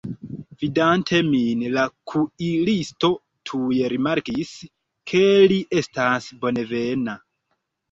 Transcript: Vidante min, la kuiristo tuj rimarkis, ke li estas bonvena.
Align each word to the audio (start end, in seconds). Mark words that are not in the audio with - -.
Vidante 0.61 1.19
min, 1.27 1.61
la 1.75 1.83
kuiristo 2.13 3.11
tuj 3.51 3.79
rimarkis, 3.95 4.57
ke 5.13 5.23
li 5.55 5.61
estas 5.85 6.33
bonvena. 6.43 7.19